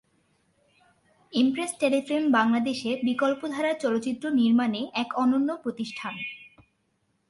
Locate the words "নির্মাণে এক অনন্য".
4.31-5.49